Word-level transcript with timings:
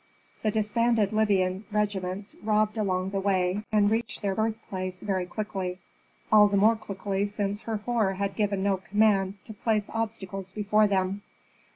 The 0.41 0.49
disbanded 0.49 1.13
Libyan 1.13 1.65
regiments 1.71 2.33
robbed 2.41 2.75
along 2.75 3.11
the 3.11 3.19
way, 3.19 3.65
and 3.71 3.91
reached 3.91 4.23
their 4.23 4.33
birthplace 4.33 5.03
very 5.03 5.27
quickly, 5.27 5.77
all 6.31 6.47
the 6.47 6.57
more 6.57 6.75
quickly 6.75 7.27
since 7.27 7.61
Herhor 7.61 8.13
had 8.13 8.35
given 8.35 8.63
no 8.63 8.77
command 8.77 9.35
to 9.45 9.53
place 9.53 9.91
obstacles 9.93 10.51
before 10.53 10.87
them. 10.87 11.21